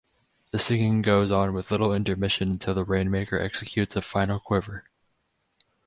The 0.49 0.57
singing 0.57 1.03
goes 1.03 1.31
on 1.31 1.53
with 1.53 1.69
little 1.69 1.93
intermission 1.93 2.49
until 2.49 2.73
the 2.73 2.83
rainmaker 2.83 3.37
executes 3.37 3.95
a 3.95 4.01
final 4.01 4.39
quiver. 4.39 4.85